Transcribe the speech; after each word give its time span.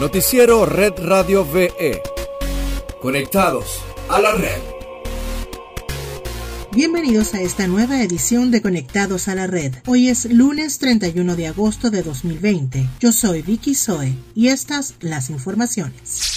Noticiero 0.00 0.64
Red 0.64 0.92
Radio 0.98 1.44
VE. 1.44 2.00
Conectados 3.02 3.80
a 4.08 4.20
la 4.20 4.32
red. 4.32 4.60
Bienvenidos 6.70 7.34
a 7.34 7.40
esta 7.40 7.66
nueva 7.66 8.00
edición 8.00 8.52
de 8.52 8.62
Conectados 8.62 9.26
a 9.26 9.34
la 9.34 9.48
Red. 9.48 9.74
Hoy 9.86 10.08
es 10.08 10.26
lunes 10.26 10.78
31 10.78 11.34
de 11.34 11.48
agosto 11.48 11.90
de 11.90 12.04
2020. 12.04 12.88
Yo 13.00 13.10
soy 13.10 13.42
Vicky 13.42 13.74
Zoe 13.74 14.14
y 14.36 14.48
estas 14.48 14.94
las 15.00 15.30
informaciones. 15.30 16.27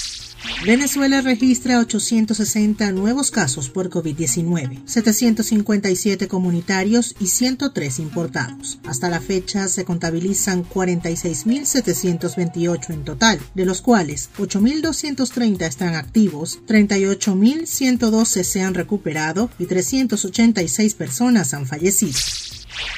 Venezuela 0.66 1.22
registra 1.22 1.78
860 1.80 2.92
nuevos 2.92 3.32
casos 3.32 3.70
por 3.70 3.90
COVID-19, 3.90 4.82
757 4.86 6.28
comunitarios 6.28 7.16
y 7.20 7.26
103 7.28 7.98
importados. 7.98 8.78
Hasta 8.86 9.10
la 9.10 9.22
fecha 9.22 9.68
se 9.68 9.86
contabilizan 9.86 10.64
46.728 10.64 12.92
en 12.92 13.04
total, 13.04 13.40
de 13.56 13.66
los 13.66 13.82
cuales 13.82 14.30
8.230 14.38 15.64
están 15.64 15.96
activos, 15.96 16.60
38.112 16.68 18.44
se 18.44 18.62
han 18.62 18.76
recuperado 18.76 19.50
y 19.58 19.66
386 19.66 20.94
personas 20.94 21.56
han 21.56 21.66
fallecido. 21.66 22.20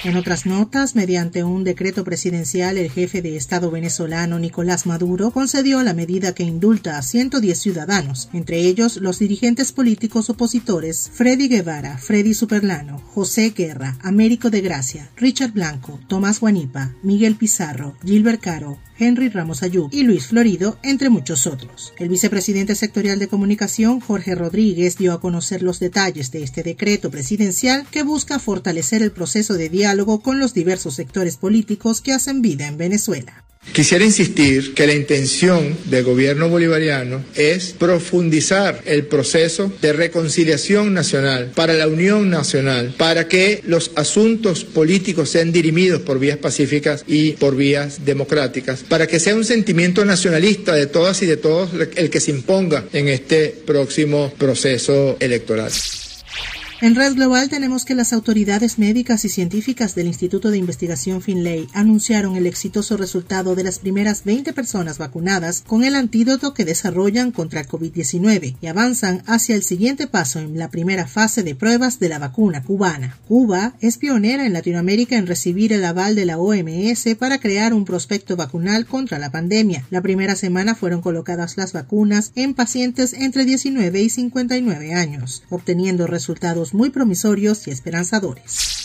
En 0.04 0.18
otras 0.18 0.46
notas, 0.46 0.96
mediante 0.96 1.44
un 1.44 1.64
decreto 1.64 2.04
presidencial, 2.04 2.78
el 2.78 2.92
jefe 2.92 3.22
de 3.22 3.38
Estado 3.38 3.72
venezolano 3.72 4.38
Nicolás 4.38 4.86
Maduro 4.86 5.32
concedió 5.32 5.82
la 5.82 5.94
medida 5.94 6.36
que 6.36 6.44
indulta 6.44 6.98
a 6.98 7.02
110 7.02 7.58
ciudadanos, 7.58 8.30
entre 8.34 8.59
ellos 8.59 8.98
los 8.98 9.20
dirigentes 9.20 9.72
políticos 9.72 10.30
opositores 10.30 11.09
Freddy 11.14 11.48
Guevara, 11.48 11.98
Freddy 11.98 12.34
Superlano, 12.34 13.00
José 13.14 13.54
Guerra, 13.56 13.98
Américo 14.02 14.50
de 14.50 14.62
Gracia, 14.62 15.09
Richard 15.16 15.54
Blanco, 15.54 16.00
Tomás 16.08 16.40
Guanipa, 16.40 16.92
Miguel 17.02 17.36
Pizarro, 17.36 17.95
Gilbert 18.04 18.42
Caro, 18.42 18.78
Henry 18.98 19.30
Ramos 19.30 19.64
Ayub 19.64 19.90
y 19.92 20.04
Luis 20.04 20.28
Florido, 20.28 20.78
entre 20.84 21.09
muchos 21.09 21.48
otros. 21.48 21.94
El 21.98 22.09
vicepresidente 22.09 22.76
sectorial 22.76 23.20
de 23.20 23.28
comunicación, 23.28 24.00
Jorge 24.00 24.36
Rodríguez, 24.36 24.98
dio 24.98 25.14
a 25.14 25.20
conocer 25.20 25.64
los 25.64 25.80
detalles 25.80 26.31
de 26.31 26.44
este 26.44 26.64
decreto 26.64 27.09
presidencial 27.09 27.86
que 27.89 28.04
busca 28.04 28.39
fortalecer 28.39 29.02
el 29.02 29.11
proceso 29.11 29.56
de 29.56 29.70
diálogo 29.74 30.22
con 30.22 30.40
los 30.40 30.54
diversos 30.54 30.96
sectores 30.96 31.36
políticos 31.36 32.00
que 32.00 32.14
hacen 32.14 32.42
vida 32.42 32.68
en 32.68 32.78
Venezuela. 32.78 33.44
Quisiera 33.72 34.06
insistir 34.06 34.74
que 34.76 34.86
la 34.86 34.94
intención 34.94 35.76
del 35.86 36.04
gobierno 36.04 36.48
bolivariano 36.48 37.24
es 37.34 37.72
profundizar 37.72 38.82
el 38.86 39.06
proceso 39.08 39.72
de 39.82 39.94
reconciliación 39.94 40.94
nacional 40.94 41.54
para 41.56 41.74
la 41.74 41.88
unión 41.88 42.30
nacional, 42.30 42.94
para 42.98 43.28
que 43.28 43.64
los 43.66 43.92
asuntos 43.96 44.64
políticos 44.64 45.30
sean 45.30 45.52
dirimidos 45.52 46.02
por 46.02 46.20
vías 46.20 46.38
pacíficas 46.38 47.04
y 47.08 47.32
por 47.32 47.56
vías 47.56 48.06
democráticas, 48.06 48.84
para 48.84 49.08
que 49.08 49.20
sea 49.20 49.34
un 49.34 49.46
sentimiento 49.46 50.06
nacionalista 50.06 50.76
de 50.76 50.86
todas 50.86 51.24
y 51.24 51.26
de 51.26 51.38
todos 51.38 51.72
el 51.96 52.10
que 52.12 52.20
se 52.20 52.32
imponga 52.32 52.86
en 52.94 53.08
este 53.08 53.56
próximo 53.66 54.32
proceso 54.38 55.18
electoral. 55.20 55.72
En 56.84 56.95
Red 56.95 57.14
Global 57.14 57.48
tenemos 57.48 57.86
que 57.86 57.95
las 57.95 58.12
autoridades 58.12 58.78
médicas 58.78 59.23
y 59.23 59.30
científicas 59.30 59.95
del 59.95 60.08
Instituto 60.08 60.52
de 60.52 60.58
Investigación 60.58 61.22
Finlay 61.22 61.70
anunciaron 61.73 62.36
el 62.36 62.45
exitoso 62.45 62.98
resultado 62.98 63.56
de 63.56 63.64
las 63.64 63.80
primeras 63.80 64.26
20 64.26 64.52
personas 64.52 64.98
vacunadas 64.98 65.64
con 65.66 65.86
el 65.86 65.95
antídoto 65.95 66.54
que 66.54 66.66
desarrollan 66.66 67.31
contra 67.31 67.61
el 67.61 67.70
COVID-19 67.70 68.58
y 68.59 68.67
avanzan 68.67 69.23
hacia 69.28 69.56
el 69.56 69.64
siguiente 69.64 70.08
paso 70.08 70.39
en 70.39 70.59
la 70.59 70.70
primera 70.72 71.08
fase 71.08 71.42
de 71.42 71.56
pruebas 71.56 72.02
de 72.02 72.09
la 72.09 72.20
vacuna 72.20 72.64
cubana. 72.64 73.17
Cuba 73.30 73.76
es 73.80 73.98
pionera 73.98 74.45
en 74.45 74.52
Latinoamérica 74.52 75.16
en 75.16 75.28
recibir 75.28 75.72
el 75.72 75.86
aval 75.86 76.16
de 76.16 76.26
la 76.26 76.38
OMS 76.38 77.16
para 77.17 77.38
crear 77.38 77.73
un 77.73 77.86
prospecto 77.86 78.36
vacunal 78.36 78.86
contra 78.86 79.20
la 79.20 79.31
pandemia. 79.31 79.86
La 79.89 80.02
primera 80.02 80.36
semana 80.36 80.76
fueron 80.76 81.02
colocadas 81.02 81.56
las 81.56 81.72
vacunas 81.72 82.34
en 82.36 82.54
pacientes 82.54 83.14
entre 83.14 83.45
19 83.45 84.02
y 84.02 84.09
59 84.09 84.94
años, 84.94 85.44
obteniendo 85.50 86.08
resultados 86.08 86.73
muy 86.73 86.89
promisorios 86.89 87.67
y 87.67 87.72
esperanzadores. 87.72 88.83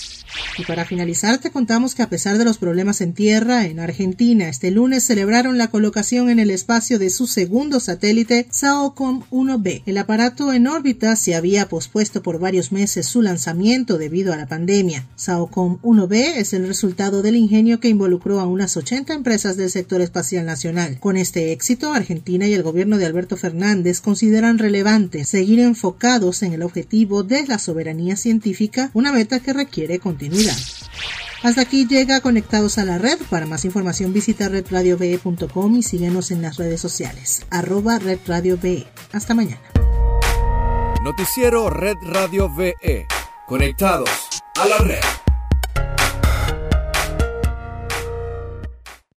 Y 0.58 0.64
para 0.64 0.84
finalizar, 0.84 1.38
te 1.38 1.52
contamos 1.52 1.94
que 1.94 2.02
a 2.02 2.08
pesar 2.08 2.36
de 2.36 2.44
los 2.44 2.58
problemas 2.58 3.00
en 3.00 3.12
tierra, 3.12 3.66
en 3.66 3.78
Argentina 3.78 4.48
este 4.48 4.72
lunes 4.72 5.04
celebraron 5.04 5.56
la 5.56 5.68
colocación 5.68 6.30
en 6.30 6.40
el 6.40 6.50
espacio 6.50 6.98
de 6.98 7.10
su 7.10 7.28
segundo 7.28 7.78
satélite 7.78 8.48
SAOCOM 8.50 9.22
1B. 9.30 9.84
El 9.86 9.98
aparato 9.98 10.52
en 10.52 10.66
órbita 10.66 11.14
se 11.14 11.36
había 11.36 11.68
pospuesto 11.68 12.24
por 12.24 12.40
varios 12.40 12.72
meses 12.72 13.06
su 13.06 13.22
lanzamiento 13.22 13.98
debido 13.98 14.32
a 14.32 14.36
la 14.36 14.48
pandemia. 14.48 15.06
SAOCOM 15.14 15.78
1B 15.82 16.38
es 16.38 16.52
el 16.52 16.66
resultado 16.66 17.22
del 17.22 17.36
ingenio 17.36 17.78
que 17.78 17.88
involucró 17.88 18.40
a 18.40 18.46
unas 18.46 18.76
80 18.76 19.14
empresas 19.14 19.56
del 19.56 19.70
sector 19.70 20.00
espacial 20.00 20.44
nacional. 20.44 20.98
Con 20.98 21.16
este 21.16 21.52
éxito, 21.52 21.92
Argentina 21.92 22.48
y 22.48 22.54
el 22.54 22.64
gobierno 22.64 22.98
de 22.98 23.06
Alberto 23.06 23.36
Fernández 23.36 24.00
consideran 24.00 24.58
relevante 24.58 25.24
seguir 25.24 25.60
enfocados 25.60 26.42
en 26.42 26.52
el 26.52 26.62
objetivo 26.62 27.22
de 27.22 27.46
la 27.46 27.60
soberanía 27.60 28.16
científica, 28.16 28.90
una 28.92 29.12
meta 29.12 29.38
que 29.38 29.52
requiere 29.52 30.00
continuidad. 30.00 30.47
Hasta 31.42 31.60
aquí 31.60 31.86
llega 31.86 32.20
Conectados 32.20 32.78
a 32.78 32.84
la 32.84 32.98
Red. 32.98 33.18
Para 33.30 33.46
más 33.46 33.64
información 33.64 34.12
visita 34.12 34.48
redradiove.com 34.48 35.76
y 35.76 35.82
síguenos 35.82 36.30
en 36.30 36.42
las 36.42 36.56
redes 36.56 36.80
sociales. 36.80 37.46
Arroba 37.50 37.98
Red 37.98 38.20
Radio 38.26 38.58
Hasta 39.12 39.34
mañana. 39.34 39.62
Noticiero 41.02 41.70
Red 41.70 41.96
Radio 42.02 42.52
VE. 42.52 43.06
Conectados 43.46 44.10
a 44.56 44.66
la 44.66 44.78
red. 44.78 45.17